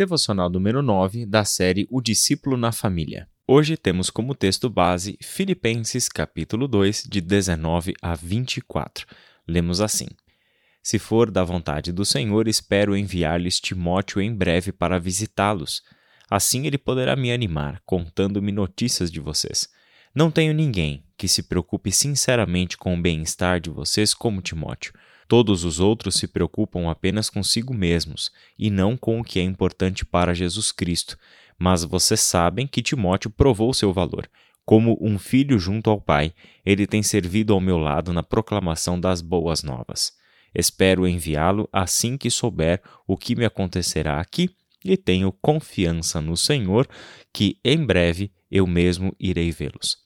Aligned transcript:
devocional 0.00 0.48
número 0.48 0.80
9 0.80 1.26
da 1.26 1.44
série 1.44 1.86
O 1.90 2.00
Discípulo 2.00 2.56
na 2.56 2.72
Família. 2.72 3.28
Hoje 3.46 3.76
temos 3.76 4.08
como 4.08 4.34
texto 4.34 4.70
base 4.70 5.18
Filipenses 5.20 6.08
capítulo 6.08 6.66
2, 6.66 7.04
de 7.06 7.20
19 7.20 7.92
a 8.00 8.14
24. 8.14 9.06
Lemos 9.46 9.78
assim: 9.78 10.06
Se 10.82 10.98
for 10.98 11.30
da 11.30 11.44
vontade 11.44 11.92
do 11.92 12.02
Senhor, 12.06 12.48
espero 12.48 12.96
enviar-lhes 12.96 13.60
Timóteo 13.60 14.22
em 14.22 14.34
breve 14.34 14.72
para 14.72 14.98
visitá-los. 14.98 15.82
Assim 16.30 16.66
ele 16.66 16.78
poderá 16.78 17.14
me 17.14 17.30
animar, 17.30 17.82
contando-me 17.84 18.52
notícias 18.52 19.12
de 19.12 19.20
vocês. 19.20 19.68
Não 20.14 20.30
tenho 20.30 20.54
ninguém 20.54 21.04
que 21.18 21.28
se 21.28 21.42
preocupe 21.42 21.92
sinceramente 21.92 22.78
com 22.78 22.94
o 22.94 23.02
bem-estar 23.02 23.60
de 23.60 23.68
vocês 23.68 24.14
como 24.14 24.40
Timóteo. 24.40 24.94
Todos 25.30 25.62
os 25.62 25.78
outros 25.78 26.16
se 26.16 26.26
preocupam 26.26 26.90
apenas 26.90 27.30
consigo 27.30 27.72
mesmos 27.72 28.32
e 28.58 28.68
não 28.68 28.96
com 28.96 29.20
o 29.20 29.22
que 29.22 29.38
é 29.38 29.42
importante 29.44 30.04
para 30.04 30.34
Jesus 30.34 30.72
Cristo. 30.72 31.16
Mas 31.56 31.84
vocês 31.84 32.18
sabem 32.18 32.66
que 32.66 32.82
Timóteo 32.82 33.30
provou 33.30 33.72
seu 33.72 33.92
valor. 33.92 34.28
Como 34.64 34.98
um 35.00 35.20
filho 35.20 35.56
junto 35.56 35.88
ao 35.88 36.00
Pai, 36.00 36.34
ele 36.66 36.84
tem 36.84 37.00
servido 37.00 37.52
ao 37.52 37.60
meu 37.60 37.78
lado 37.78 38.12
na 38.12 38.24
proclamação 38.24 38.98
das 38.98 39.22
boas 39.22 39.62
novas. 39.62 40.12
Espero 40.52 41.06
enviá-lo 41.06 41.68
assim 41.72 42.16
que 42.16 42.28
souber 42.28 42.82
o 43.06 43.16
que 43.16 43.36
me 43.36 43.44
acontecerá 43.44 44.18
aqui 44.18 44.50
e 44.84 44.96
tenho 44.96 45.30
confiança 45.30 46.20
no 46.20 46.36
Senhor 46.36 46.88
que 47.32 47.56
em 47.64 47.86
breve 47.86 48.32
eu 48.50 48.66
mesmo 48.66 49.14
irei 49.16 49.52
vê-los. 49.52 49.96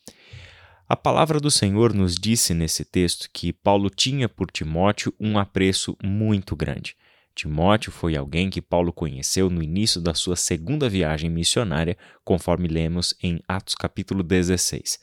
A 0.86 0.94
palavra 0.94 1.40
do 1.40 1.50
Senhor 1.50 1.94
nos 1.94 2.14
disse 2.14 2.52
nesse 2.52 2.84
texto 2.84 3.30
que 3.32 3.54
Paulo 3.54 3.88
tinha 3.88 4.28
por 4.28 4.50
Timóteo 4.50 5.14
um 5.18 5.38
apreço 5.38 5.96
muito 6.02 6.54
grande. 6.54 6.94
Timóteo 7.34 7.90
foi 7.90 8.14
alguém 8.14 8.50
que 8.50 8.60
Paulo 8.60 8.92
conheceu 8.92 9.48
no 9.48 9.62
início 9.62 9.98
da 9.98 10.12
sua 10.12 10.36
segunda 10.36 10.86
viagem 10.86 11.30
missionária, 11.30 11.96
conforme 12.22 12.68
lemos 12.68 13.14
em 13.22 13.40
Atos 13.48 13.74
capítulo 13.74 14.22
16. 14.22 15.00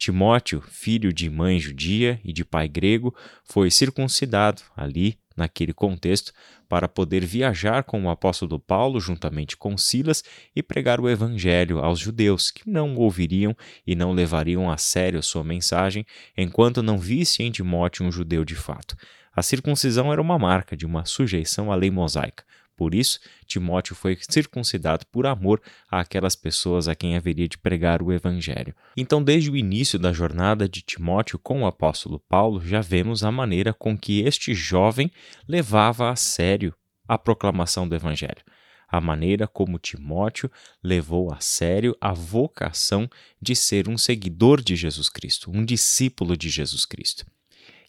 Timóteo, 0.00 0.62
filho 0.62 1.12
de 1.12 1.28
mãe 1.28 1.60
judia 1.60 2.18
e 2.24 2.32
de 2.32 2.42
pai 2.42 2.66
grego, 2.66 3.14
foi 3.44 3.70
circuncidado 3.70 4.62
ali 4.74 5.18
naquele 5.36 5.74
contexto, 5.74 6.32
para 6.68 6.88
poder 6.88 7.24
viajar 7.24 7.84
com 7.84 8.04
o 8.04 8.08
apóstolo 8.10 8.58
Paulo 8.58 8.98
juntamente 8.98 9.58
com 9.58 9.76
Silas 9.76 10.24
e 10.56 10.62
pregar 10.62 11.00
o 11.00 11.08
evangelho 11.08 11.80
aos 11.80 11.98
judeus, 11.98 12.50
que 12.50 12.68
não 12.68 12.96
ouviriam 12.96 13.54
e 13.86 13.94
não 13.94 14.12
levariam 14.12 14.70
a 14.70 14.78
sério 14.78 15.22
sua 15.22 15.44
mensagem 15.44 16.06
enquanto 16.36 16.82
não 16.82 16.98
visse 16.98 17.42
em 17.42 17.50
Timóteo 17.50 18.06
um 18.06 18.10
judeu 18.10 18.42
de 18.42 18.54
fato. 18.54 18.96
A 19.34 19.42
circuncisão 19.42 20.10
era 20.10 20.20
uma 20.20 20.38
marca 20.38 20.74
de 20.74 20.86
uma 20.86 21.04
sujeição 21.04 21.70
à 21.70 21.74
lei 21.74 21.90
mosaica. 21.90 22.42
Por 22.80 22.94
isso, 22.94 23.20
Timóteo 23.46 23.94
foi 23.94 24.16
circuncidado 24.26 25.04
por 25.12 25.26
amor 25.26 25.60
àquelas 25.90 26.34
pessoas 26.34 26.88
a 26.88 26.94
quem 26.94 27.14
haveria 27.14 27.46
de 27.46 27.58
pregar 27.58 28.00
o 28.00 28.10
Evangelho. 28.10 28.74
Então, 28.96 29.22
desde 29.22 29.50
o 29.50 29.56
início 29.56 29.98
da 29.98 30.14
jornada 30.14 30.66
de 30.66 30.80
Timóteo 30.80 31.38
com 31.38 31.60
o 31.60 31.66
apóstolo 31.66 32.18
Paulo, 32.18 32.58
já 32.64 32.80
vemos 32.80 33.22
a 33.22 33.30
maneira 33.30 33.74
com 33.74 33.98
que 33.98 34.22
este 34.22 34.54
jovem 34.54 35.10
levava 35.46 36.08
a 36.08 36.16
sério 36.16 36.74
a 37.06 37.18
proclamação 37.18 37.86
do 37.86 37.94
Evangelho 37.94 38.42
a 38.88 39.00
maneira 39.00 39.46
como 39.46 39.78
Timóteo 39.78 40.50
levou 40.82 41.32
a 41.32 41.38
sério 41.38 41.96
a 42.00 42.12
vocação 42.12 43.08
de 43.40 43.54
ser 43.54 43.88
um 43.88 43.96
seguidor 43.96 44.60
de 44.60 44.74
Jesus 44.74 45.08
Cristo, 45.08 45.48
um 45.54 45.64
discípulo 45.64 46.36
de 46.36 46.48
Jesus 46.48 46.84
Cristo. 46.84 47.24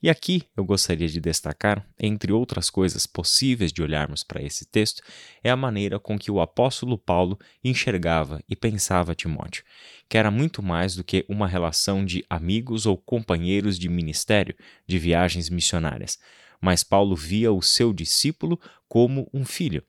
E 0.03 0.09
aqui 0.09 0.44
eu 0.57 0.66
gostaria 0.66 1.07
de 1.07 1.21
destacar, 1.21 1.88
entre 1.99 2.31
outras 2.31 2.71
coisas 2.71 3.05
possíveis 3.05 3.71
de 3.71 3.83
olharmos 3.83 4.23
para 4.23 4.41
esse 4.41 4.66
texto, 4.66 5.03
é 5.44 5.52
a 5.52 5.55
maneira 5.55 5.99
com 5.99 6.17
que 6.17 6.31
o 6.31 6.41
apóstolo 6.41 6.97
Paulo 6.97 7.38
enxergava 7.63 8.41
e 8.49 8.55
pensava 8.55 9.13
Timóteo, 9.13 9.63
que 10.09 10.17
era 10.17 10.31
muito 10.31 10.63
mais 10.63 10.95
do 10.95 11.03
que 11.03 11.23
uma 11.29 11.47
relação 11.47 12.03
de 12.03 12.25
amigos 12.27 12.88
ou 12.88 12.97
companheiros 12.97 13.77
de 13.77 13.88
ministério, 13.88 14.56
de 14.88 14.97
viagens 14.97 15.50
missionárias, 15.50 16.17
mas 16.59 16.84
Paulo 16.84 17.16
via 17.16 17.51
o 17.51 17.61
seu 17.61 17.94
discípulo 17.94 18.59
como 18.90 19.29
um 19.31 19.45
filho 19.45 19.84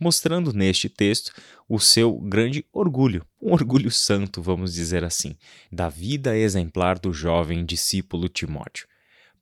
mostrando 0.00 0.52
neste 0.52 0.88
texto 0.88 1.32
o 1.68 1.78
seu 1.78 2.18
grande 2.18 2.66
orgulho, 2.72 3.24
um 3.40 3.52
orgulho 3.52 3.92
santo, 3.92 4.42
vamos 4.42 4.74
dizer 4.74 5.04
assim, 5.04 5.36
da 5.70 5.88
vida 5.88 6.36
exemplar 6.36 6.98
do 6.98 7.12
jovem 7.12 7.64
discípulo 7.64 8.28
Timóteo. 8.28 8.88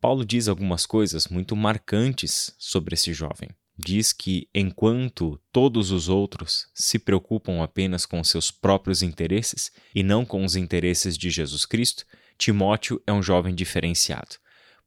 Paulo 0.03 0.25
diz 0.25 0.49
algumas 0.49 0.85
coisas 0.85 1.29
muito 1.29 1.55
marcantes 1.55 2.53
sobre 2.59 2.95
esse 2.95 3.13
jovem. 3.13 3.51
Diz 3.79 4.13
que 4.13 4.49
enquanto 4.53 5.41
todos 5.53 5.93
os 5.93 6.09
outros 6.09 6.67
se 6.75 6.99
preocupam 6.99 7.63
apenas 7.63 8.05
com 8.05 8.23
seus 8.25 8.51
próprios 8.51 9.01
interesses 9.01 9.71
e 9.95 10.03
não 10.03 10.25
com 10.25 10.45
os 10.45 10.57
interesses 10.57 11.17
de 11.17 11.31
Jesus 11.31 11.65
Cristo, 11.65 12.05
Timóteo 12.37 13.01
é 13.07 13.13
um 13.13 13.23
jovem 13.23 13.55
diferenciado, 13.55 14.39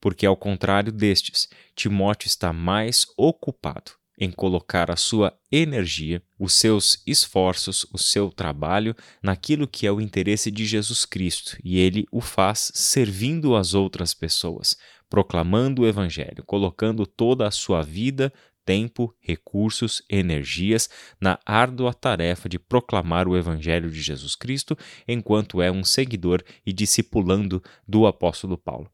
porque 0.02 0.26
ao 0.26 0.36
contrário 0.36 0.92
destes, 0.92 1.47
Timóteo 1.74 2.28
está 2.28 2.52
mais 2.52 3.08
ocupado 3.16 3.94
em 4.18 4.32
colocar 4.32 4.90
a 4.90 4.96
sua 4.96 5.38
energia, 5.52 6.22
os 6.40 6.53
seus 6.53 7.02
esforços, 7.06 7.86
o 7.92 7.97
seu 7.97 8.30
trabalho 8.30 8.96
naquilo 9.22 9.68
que 9.68 9.86
é 9.86 9.92
o 9.92 10.02
interesse 10.02 10.50
de 10.50 10.66
Jesus 10.66 11.06
Cristo, 11.06 11.58
e 11.64 11.78
ele 11.80 12.06
o 12.12 12.22
faz 12.22 12.72
servindo 12.74 13.56
as 13.56 13.74
outras 13.74 14.14
pessoas, 14.14 14.78
proclamando 15.10 15.82
o 15.82 15.88
Evangelho, 15.88 16.44
colocando 16.46 17.06
toda 17.06 17.48
a 17.48 17.52
sua 17.52 17.82
vida, 17.82 18.32
tempo, 18.66 19.16
recursos, 19.22 20.02
energias 20.10 20.90
na 21.22 21.40
árdua 21.46 21.94
tarefa 21.94 22.50
de 22.50 22.58
proclamar 22.58 23.28
o 23.28 23.38
Evangelho 23.38 23.90
de 23.90 24.02
Jesus 24.02 24.36
Cristo 24.36 24.76
enquanto 25.08 25.62
é 25.62 25.72
um 25.72 25.84
seguidor 25.84 26.44
e 26.66 26.74
discipulando 26.74 27.62
do 27.88 28.08
apóstolo 28.08 28.58
Paulo. 28.58 28.90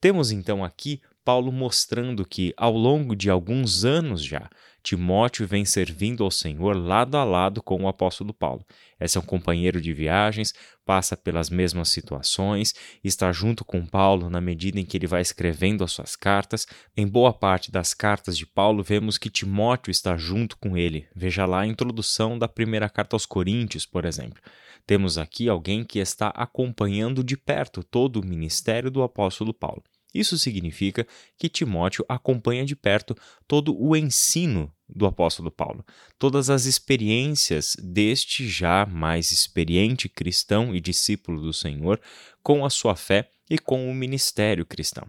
Temos 0.00 0.30
então 0.30 0.64
aqui 0.64 1.00
Paulo 1.24 1.52
mostrando 1.52 2.24
que, 2.24 2.52
ao 2.56 2.76
longo 2.76 3.14
de 3.14 3.30
alguns 3.30 3.84
anos 3.84 4.24
já, 4.24 4.50
Timóteo 4.82 5.46
vem 5.46 5.64
servindo 5.64 6.24
ao 6.24 6.30
Senhor 6.30 6.76
lado 6.76 7.16
a 7.16 7.22
lado 7.22 7.62
com 7.62 7.84
o 7.84 7.88
apóstolo 7.88 8.34
Paulo. 8.34 8.66
É 8.98 9.06
seu 9.06 9.22
companheiro 9.22 9.80
de 9.80 9.92
viagens, 9.92 10.52
passa 10.84 11.16
pelas 11.16 11.48
mesmas 11.48 11.88
situações, 11.88 12.74
está 13.02 13.30
junto 13.30 13.64
com 13.64 13.86
Paulo 13.86 14.28
na 14.28 14.40
medida 14.40 14.80
em 14.80 14.84
que 14.84 14.96
ele 14.96 15.06
vai 15.06 15.22
escrevendo 15.22 15.84
as 15.84 15.92
suas 15.92 16.16
cartas. 16.16 16.66
Em 16.96 17.06
boa 17.06 17.32
parte 17.32 17.70
das 17.70 17.94
cartas 17.94 18.36
de 18.36 18.44
Paulo, 18.44 18.82
vemos 18.82 19.18
que 19.18 19.30
Timóteo 19.30 19.90
está 19.90 20.16
junto 20.16 20.58
com 20.58 20.76
ele. 20.76 21.06
Veja 21.14 21.46
lá 21.46 21.60
a 21.60 21.66
introdução 21.66 22.36
da 22.36 22.48
primeira 22.48 22.88
carta 22.88 23.14
aos 23.14 23.24
Coríntios, 23.24 23.86
por 23.86 24.04
exemplo. 24.04 24.42
Temos 24.84 25.16
aqui 25.16 25.48
alguém 25.48 25.84
que 25.84 26.00
está 26.00 26.28
acompanhando 26.28 27.22
de 27.22 27.36
perto 27.36 27.84
todo 27.84 28.20
o 28.20 28.26
ministério 28.26 28.90
do 28.90 29.02
apóstolo 29.02 29.54
Paulo. 29.54 29.82
Isso 30.14 30.38
significa 30.38 31.06
que 31.38 31.48
Timóteo 31.48 32.04
acompanha 32.08 32.64
de 32.64 32.76
perto 32.76 33.16
todo 33.46 33.74
o 33.78 33.96
ensino 33.96 34.72
do 34.88 35.06
apóstolo 35.06 35.50
Paulo, 35.50 35.84
todas 36.18 36.50
as 36.50 36.66
experiências 36.66 37.76
deste 37.82 38.46
já 38.46 38.84
mais 38.84 39.32
experiente 39.32 40.08
cristão 40.08 40.74
e 40.74 40.80
discípulo 40.80 41.40
do 41.40 41.52
Senhor 41.52 42.00
com 42.42 42.64
a 42.64 42.70
sua 42.70 42.94
fé 42.94 43.30
e 43.48 43.58
com 43.58 43.90
o 43.90 43.94
ministério 43.94 44.66
cristão. 44.66 45.06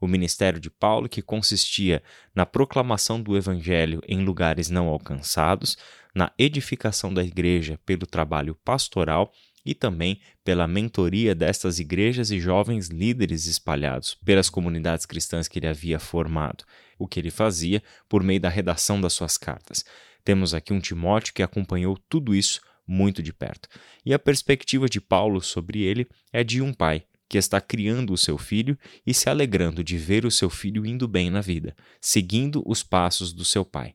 O 0.00 0.06
ministério 0.06 0.58
de 0.58 0.70
Paulo, 0.70 1.08
que 1.08 1.20
consistia 1.20 2.02
na 2.34 2.46
proclamação 2.46 3.20
do 3.20 3.36
evangelho 3.36 4.00
em 4.08 4.24
lugares 4.24 4.70
não 4.70 4.88
alcançados, 4.88 5.76
na 6.14 6.32
edificação 6.38 7.12
da 7.12 7.22
igreja 7.22 7.78
pelo 7.84 8.06
trabalho 8.06 8.54
pastoral 8.64 9.30
e 9.64 9.74
também 9.74 10.20
pela 10.44 10.66
mentoria 10.66 11.34
destas 11.34 11.78
igrejas 11.78 12.30
e 12.30 12.40
jovens 12.40 12.88
líderes 12.88 13.46
espalhados 13.46 14.16
pelas 14.24 14.48
comunidades 14.50 15.06
cristãs 15.06 15.48
que 15.48 15.58
ele 15.58 15.66
havia 15.66 15.98
formado, 15.98 16.64
o 16.98 17.06
que 17.06 17.20
ele 17.20 17.30
fazia 17.30 17.82
por 18.08 18.22
meio 18.22 18.40
da 18.40 18.48
redação 18.48 19.00
das 19.00 19.12
suas 19.12 19.36
cartas. 19.36 19.84
Temos 20.24 20.54
aqui 20.54 20.72
um 20.72 20.80
Timóteo 20.80 21.34
que 21.34 21.42
acompanhou 21.42 21.98
tudo 22.08 22.34
isso 22.34 22.60
muito 22.86 23.22
de 23.22 23.32
perto. 23.32 23.68
E 24.04 24.12
a 24.12 24.18
perspectiva 24.18 24.88
de 24.88 25.00
Paulo 25.00 25.40
sobre 25.40 25.82
ele 25.82 26.06
é 26.32 26.42
de 26.42 26.60
um 26.60 26.72
pai 26.72 27.04
que 27.28 27.38
está 27.38 27.60
criando 27.60 28.12
o 28.12 28.18
seu 28.18 28.36
filho 28.36 28.76
e 29.06 29.14
se 29.14 29.30
alegrando 29.30 29.84
de 29.84 29.96
ver 29.96 30.26
o 30.26 30.30
seu 30.32 30.50
filho 30.50 30.84
indo 30.84 31.06
bem 31.06 31.30
na 31.30 31.40
vida, 31.40 31.76
seguindo 32.00 32.60
os 32.66 32.82
passos 32.82 33.32
do 33.32 33.44
seu 33.44 33.64
pai. 33.64 33.94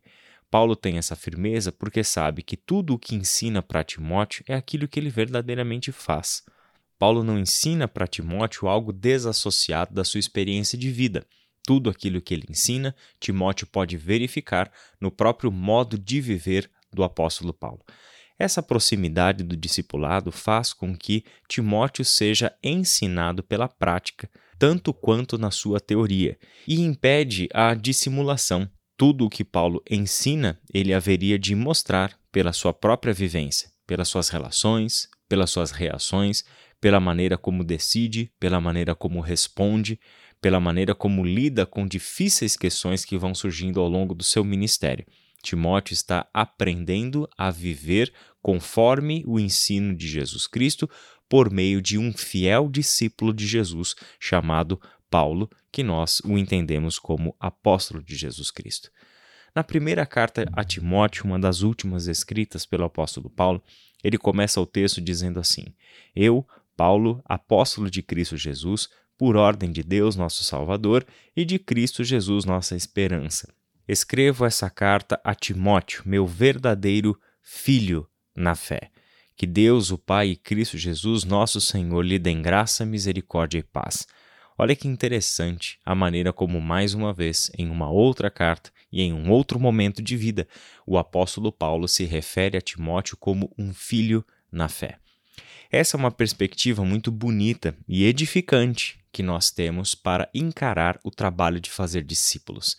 Paulo 0.55 0.73
tem 0.73 0.97
essa 0.97 1.17
firmeza 1.17 1.69
porque 1.69 2.01
sabe 2.01 2.41
que 2.41 2.55
tudo 2.55 2.93
o 2.93 2.97
que 2.97 3.13
ensina 3.13 3.61
para 3.61 3.83
Timóteo 3.83 4.41
é 4.47 4.55
aquilo 4.55 4.87
que 4.87 4.97
ele 4.97 5.09
verdadeiramente 5.09 5.91
faz. 5.91 6.43
Paulo 6.97 7.25
não 7.25 7.37
ensina 7.37 7.89
para 7.89 8.07
Timóteo 8.07 8.69
algo 8.69 8.93
desassociado 8.93 9.93
da 9.93 10.05
sua 10.05 10.21
experiência 10.21 10.77
de 10.77 10.89
vida. 10.89 11.27
Tudo 11.61 11.89
aquilo 11.89 12.21
que 12.21 12.33
ele 12.33 12.45
ensina, 12.49 12.95
Timóteo 13.19 13.67
pode 13.67 13.97
verificar 13.97 14.71
no 14.97 15.11
próprio 15.11 15.51
modo 15.51 15.97
de 15.97 16.21
viver 16.21 16.71
do 16.89 17.03
apóstolo 17.03 17.53
Paulo. 17.53 17.83
Essa 18.39 18.63
proximidade 18.63 19.43
do 19.43 19.57
discipulado 19.57 20.31
faz 20.31 20.71
com 20.71 20.95
que 20.95 21.25
Timóteo 21.49 22.05
seja 22.05 22.55
ensinado 22.63 23.43
pela 23.43 23.67
prática, 23.67 24.29
tanto 24.57 24.93
quanto 24.93 25.37
na 25.37 25.51
sua 25.51 25.81
teoria, 25.81 26.39
e 26.65 26.79
impede 26.79 27.49
a 27.53 27.73
dissimulação, 27.73 28.71
tudo 28.97 29.25
o 29.25 29.29
que 29.29 29.43
Paulo 29.43 29.83
ensina, 29.89 30.59
ele 30.73 30.93
haveria 30.93 31.37
de 31.37 31.53
mostrar 31.55 32.17
pela 32.31 32.53
sua 32.53 32.73
própria 32.73 33.13
vivência, 33.13 33.69
pelas 33.85 34.07
suas 34.07 34.29
relações, 34.29 35.07
pelas 35.27 35.49
suas 35.49 35.71
reações, 35.71 36.43
pela 36.79 36.99
maneira 36.99 37.37
como 37.37 37.63
decide, 37.63 38.31
pela 38.39 38.61
maneira 38.61 38.95
como 38.95 39.19
responde, 39.19 39.99
pela 40.41 40.59
maneira 40.59 40.93
como 40.93 41.23
lida 41.23 41.65
com 41.65 41.87
difíceis 41.87 42.55
questões 42.55 43.03
que 43.03 43.17
vão 43.17 43.33
surgindo 43.33 43.79
ao 43.79 43.87
longo 43.87 44.13
do 44.13 44.23
seu 44.23 44.43
ministério. 44.43 45.05
Timóteo 45.41 45.93
está 45.93 46.27
aprendendo 46.33 47.27
a 47.37 47.51
viver 47.51 48.13
conforme 48.41 49.23
o 49.25 49.39
ensino 49.39 49.95
de 49.95 50.07
Jesus 50.07 50.47
Cristo 50.47 50.89
por 51.29 51.51
meio 51.51 51.81
de 51.81 51.97
um 51.97 52.13
fiel 52.13 52.69
discípulo 52.69 53.33
de 53.33 53.47
Jesus 53.47 53.95
chamado 54.19 54.79
Paulo, 55.15 55.49
que 55.71 55.81
nós 55.81 56.19
o 56.25 56.37
entendemos 56.37 56.99
como 56.99 57.33
apóstolo 57.39 58.03
de 58.03 58.17
Jesus 58.17 58.51
Cristo. 58.51 58.91
Na 59.55 59.63
primeira 59.63 60.05
carta 60.05 60.45
a 60.51 60.61
Timóteo, 60.61 61.23
uma 61.23 61.39
das 61.39 61.61
últimas 61.61 62.07
escritas 62.07 62.65
pelo 62.65 62.83
apóstolo 62.83 63.29
Paulo, 63.29 63.63
ele 64.03 64.17
começa 64.17 64.59
o 64.59 64.65
texto 64.65 64.99
dizendo 64.99 65.39
assim: 65.39 65.67
Eu, 66.13 66.45
Paulo, 66.75 67.21
apóstolo 67.23 67.89
de 67.89 68.01
Cristo 68.01 68.35
Jesus, 68.35 68.89
por 69.17 69.37
ordem 69.37 69.71
de 69.71 69.83
Deus, 69.83 70.17
nosso 70.17 70.43
Salvador, 70.43 71.07
e 71.33 71.45
de 71.45 71.59
Cristo 71.59 72.03
Jesus, 72.03 72.43
nossa 72.43 72.75
esperança. 72.75 73.47
Escrevo 73.87 74.43
essa 74.43 74.69
carta 74.69 75.17
a 75.23 75.33
Timóteo, 75.33 76.03
meu 76.05 76.27
verdadeiro 76.27 77.17
filho 77.41 78.05
na 78.35 78.53
fé. 78.53 78.91
Que 79.37 79.47
Deus, 79.47 79.91
o 79.91 79.97
Pai 79.97 80.31
e 80.31 80.35
Cristo 80.35 80.77
Jesus, 80.77 81.23
nosso 81.23 81.61
Senhor, 81.61 82.01
lhe 82.01 82.19
dêem 82.19 82.41
graça, 82.41 82.85
misericórdia 82.85 83.59
e 83.59 83.63
paz. 83.63 84.05
Olha 84.57 84.75
que 84.75 84.87
interessante 84.87 85.79
a 85.83 85.93
maneira 85.93 86.31
como, 86.31 86.61
mais 86.61 86.93
uma 86.93 87.13
vez, 87.13 87.51
em 87.57 87.69
uma 87.69 87.89
outra 87.89 88.31
carta 88.31 88.71
e 88.89 89.01
em 89.01 89.11
um 89.11 89.29
outro 89.29 89.59
momento 89.59 90.01
de 90.01 90.15
vida, 90.15 90.47
o 90.87 90.97
apóstolo 90.97 91.51
Paulo 91.51 91.89
se 91.89 92.05
refere 92.05 92.57
a 92.57 92.61
Timóteo 92.61 93.17
como 93.17 93.53
um 93.57 93.73
filho 93.73 94.25
na 94.49 94.69
fé. 94.69 94.97
Essa 95.69 95.97
é 95.97 95.99
uma 95.99 96.11
perspectiva 96.11 96.85
muito 96.85 97.11
bonita 97.11 97.77
e 97.85 98.05
edificante 98.05 98.97
que 99.11 99.21
nós 99.21 99.51
temos 99.51 99.93
para 99.93 100.29
encarar 100.33 100.97
o 101.03 101.11
trabalho 101.11 101.59
de 101.59 101.69
fazer 101.69 102.03
discípulos. 102.03 102.77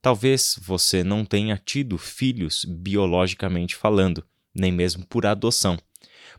Talvez 0.00 0.58
você 0.62 1.04
não 1.04 1.26
tenha 1.26 1.60
tido 1.62 1.98
filhos 1.98 2.64
biologicamente 2.64 3.76
falando, 3.76 4.24
nem 4.54 4.72
mesmo 4.72 5.04
por 5.06 5.26
adoção. 5.26 5.76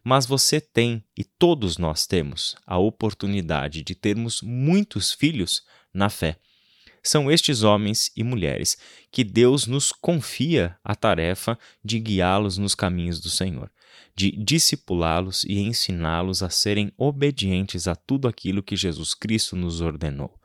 Mas 0.03 0.25
você 0.25 0.61
tem, 0.61 1.03
e 1.17 1.23
todos 1.23 1.77
nós 1.77 2.07
temos, 2.07 2.55
a 2.65 2.77
oportunidade 2.77 3.83
de 3.83 3.95
termos 3.95 4.41
muitos 4.41 5.11
filhos 5.11 5.63
na 5.93 6.09
fé. 6.09 6.37
São 7.01 7.31
estes 7.31 7.63
homens 7.63 8.11
e 8.15 8.23
mulheres 8.23 8.77
que 9.11 9.23
Deus 9.23 9.65
nos 9.65 9.91
confia 9.91 10.77
a 10.83 10.95
tarefa 10.95 11.57
de 11.83 11.99
guiá-los 11.99 12.57
nos 12.57 12.75
caminhos 12.75 13.19
do 13.19 13.29
Senhor, 13.29 13.71
de 14.15 14.31
discipulá-los 14.31 15.43
e 15.45 15.59
ensiná-los 15.59 16.43
a 16.43 16.49
serem 16.49 16.91
obedientes 16.97 17.87
a 17.87 17.95
tudo 17.95 18.27
aquilo 18.27 18.63
que 18.63 18.75
Jesus 18.75 19.13
Cristo 19.13 19.55
nos 19.55 19.81
ordenou. 19.81 20.38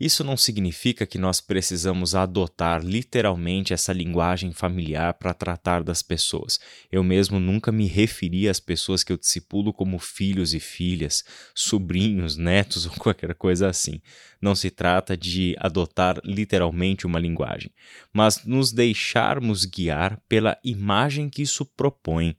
Isso 0.00 0.22
não 0.22 0.36
significa 0.36 1.04
que 1.04 1.18
nós 1.18 1.40
precisamos 1.40 2.14
adotar 2.14 2.84
literalmente 2.84 3.72
essa 3.72 3.92
linguagem 3.92 4.52
familiar 4.52 5.14
para 5.14 5.34
tratar 5.34 5.82
das 5.82 6.02
pessoas. 6.02 6.60
Eu 6.90 7.02
mesmo 7.02 7.40
nunca 7.40 7.72
me 7.72 7.86
referi 7.86 8.48
às 8.48 8.60
pessoas 8.60 9.02
que 9.02 9.12
eu 9.12 9.18
discipulo 9.18 9.72
como 9.72 9.98
filhos 9.98 10.54
e 10.54 10.60
filhas, 10.60 11.24
sobrinhos, 11.52 12.36
netos 12.36 12.86
ou 12.86 12.92
qualquer 12.92 13.34
coisa 13.34 13.68
assim. 13.68 14.00
Não 14.40 14.54
se 14.54 14.70
trata 14.70 15.16
de 15.16 15.56
adotar 15.58 16.20
literalmente 16.24 17.04
uma 17.04 17.18
linguagem, 17.18 17.72
mas 18.12 18.44
nos 18.44 18.70
deixarmos 18.70 19.64
guiar 19.64 20.20
pela 20.28 20.56
imagem 20.62 21.28
que 21.28 21.42
isso 21.42 21.64
propõe 21.64 22.36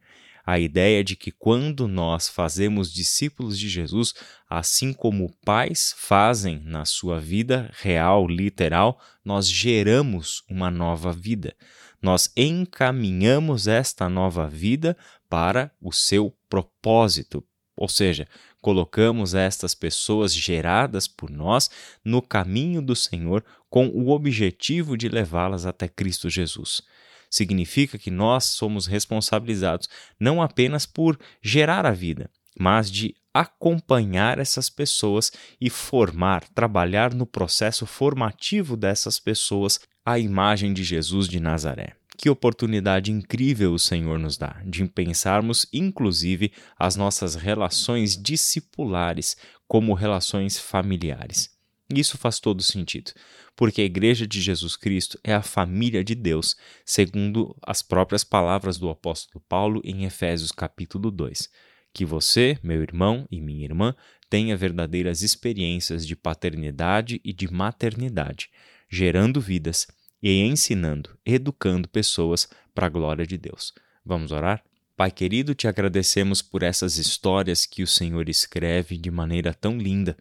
a 0.49 0.57
ideia 0.57 1.03
de 1.03 1.15
que 1.15 1.31
quando 1.31 1.87
nós 1.87 2.27
fazemos 2.27 2.91
discípulos 2.91 3.59
de 3.59 3.69
Jesus, 3.69 4.15
assim 4.49 4.91
como 4.91 5.31
pais 5.45 5.93
fazem 5.95 6.59
na 6.65 6.85
sua 6.85 7.19
vida 7.19 7.69
real, 7.79 8.27
literal, 8.27 8.99
nós 9.23 9.47
geramos 9.47 10.43
uma 10.49 10.71
nova 10.71 11.13
vida. 11.13 11.55
Nós 12.01 12.33
encaminhamos 12.35 13.67
esta 13.67 14.09
nova 14.09 14.47
vida 14.47 14.97
para 15.29 15.71
o 15.79 15.91
seu 15.93 16.35
propósito, 16.49 17.45
ou 17.77 17.87
seja, 17.87 18.27
colocamos 18.59 19.35
estas 19.35 19.75
pessoas 19.75 20.33
geradas 20.33 21.07
por 21.07 21.29
nós 21.29 21.69
no 22.03 22.23
caminho 22.23 22.81
do 22.81 22.95
Senhor 22.95 23.45
com 23.69 23.87
o 23.89 24.09
objetivo 24.09 24.97
de 24.97 25.09
levá-las 25.09 25.67
até 25.67 25.87
Cristo 25.87 26.27
Jesus 26.27 26.81
significa 27.29 27.97
que 27.97 28.09
nós 28.09 28.45
somos 28.45 28.87
responsabilizados 28.87 29.87
não 30.19 30.41
apenas 30.41 30.85
por 30.85 31.19
gerar 31.41 31.85
a 31.85 31.91
vida, 31.91 32.29
mas 32.59 32.89
de 32.91 33.15
acompanhar 33.33 34.39
essas 34.39 34.69
pessoas 34.69 35.31
e 35.61 35.69
formar, 35.69 36.47
trabalhar 36.49 37.13
no 37.13 37.25
processo 37.25 37.85
formativo 37.85 38.75
dessas 38.75 39.19
pessoas 39.19 39.79
à 40.05 40.17
imagem 40.17 40.73
de 40.73 40.83
Jesus 40.83 41.27
de 41.27 41.39
Nazaré. 41.39 41.95
Que 42.17 42.29
oportunidade 42.29 43.11
incrível 43.11 43.73
o 43.73 43.79
Senhor 43.79 44.19
nos 44.19 44.35
dá 44.35 44.61
de 44.65 44.83
pensarmos, 44.85 45.65
inclusive, 45.71 46.51
as 46.77 46.97
nossas 46.97 47.35
relações 47.35 48.21
discipulares 48.21 49.37
como 49.67 49.93
relações 49.93 50.59
familiares. 50.59 51.49
Isso 51.93 52.19
faz 52.19 52.39
todo 52.39 52.61
sentido, 52.61 53.11
porque 53.55 53.81
a 53.81 53.85
Igreja 53.85 54.27
de 54.27 54.39
Jesus 54.39 54.75
Cristo 54.75 55.19
é 55.23 55.33
a 55.33 55.41
família 55.41 56.03
de 56.03 56.13
Deus, 56.13 56.55
segundo 56.85 57.57
as 57.63 57.81
próprias 57.81 58.23
palavras 58.23 58.77
do 58.77 58.89
apóstolo 58.89 59.43
Paulo 59.49 59.81
em 59.83 60.05
Efésios 60.05 60.51
capítulo 60.51 61.09
2. 61.09 61.49
Que 61.91 62.05
você, 62.05 62.59
meu 62.61 62.83
irmão 62.83 63.27
e 63.31 63.41
minha 63.41 63.65
irmã, 63.65 63.95
tenha 64.29 64.55
verdadeiras 64.55 65.23
experiências 65.23 66.05
de 66.05 66.15
paternidade 66.15 67.19
e 67.23 67.33
de 67.33 67.51
maternidade, 67.51 68.51
gerando 68.87 69.41
vidas 69.41 69.87
e 70.21 70.41
ensinando, 70.41 71.17
educando 71.25 71.89
pessoas 71.89 72.47
para 72.75 72.85
a 72.85 72.89
glória 72.89 73.25
de 73.25 73.35
Deus. 73.35 73.73
Vamos 74.05 74.31
orar? 74.31 74.63
Pai 74.95 75.09
querido, 75.09 75.55
te 75.55 75.67
agradecemos 75.67 76.41
por 76.43 76.61
essas 76.61 76.97
histórias 76.97 77.65
que 77.65 77.81
o 77.81 77.87
Senhor 77.87 78.29
escreve 78.29 78.95
de 78.95 79.09
maneira 79.09 79.55
tão 79.55 79.77
linda 79.77 80.15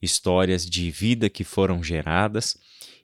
histórias 0.00 0.66
de 0.66 0.90
vida 0.90 1.30
que 1.30 1.44
foram 1.44 1.82
geradas 1.82 2.56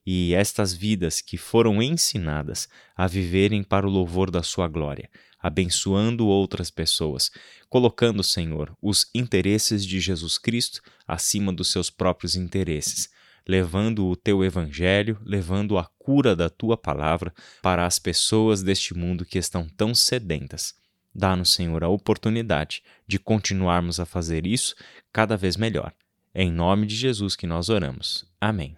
e 0.05 0.35
estas 0.35 0.73
vidas 0.73 1.21
que 1.21 1.37
foram 1.37 1.83
ensinadas 1.83 2.69
a 2.97 3.07
viverem 3.07 3.63
para 3.63 3.87
o 3.87 3.91
louvor 3.91 4.31
da 4.31 4.43
Sua 4.43 4.67
glória, 4.67 5.11
abençoando 5.39 6.27
outras 6.27 6.71
pessoas, 6.71 7.31
colocando, 7.69 8.23
Senhor, 8.23 8.77
os 8.81 9.09
interesses 9.15 9.87
de 9.87 10.01
Jesus 10.01 10.39
Cristo 10.39 10.81
acima 11.07 11.53
dos 11.53 11.71
seus 11.71 11.91
próprios 11.91 12.35
interesses, 12.35 13.09
levando 13.47 14.07
o 14.07 14.17
Teu 14.17 14.45
Evangelho, 14.45 15.19
levando 15.25 15.79
a 15.79 15.85
cura 15.99 16.35
da 16.37 16.51
Tua 16.51 16.77
palavra 16.77 17.33
para 17.63 17.87
as 17.87 17.99
pessoas 17.99 18.63
deste 18.63 18.95
mundo 18.95 19.25
que 19.25 19.39
estão 19.39 19.69
tão 19.69 19.95
sedentas. 19.95 20.75
Dá-nos, 21.15 21.53
Senhor, 21.53 21.83
a 21.83 21.89
oportunidade 21.89 22.83
de 23.07 23.19
continuarmos 23.19 23.99
a 23.99 24.07
fazer 24.07 24.47
isso 24.47 24.75
cada 25.13 25.37
vez 25.37 25.57
melhor. 25.57 25.93
É 26.33 26.43
em 26.43 26.53
nome 26.53 26.87
de 26.87 26.95
Jesus 26.95 27.35
que 27.35 27.47
nós 27.47 27.69
oramos. 27.69 28.25
Amém. 28.41 28.77